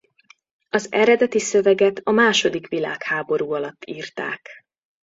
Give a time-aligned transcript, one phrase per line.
[0.69, 4.49] Az eredeti szöveget a második világháború alatt írták.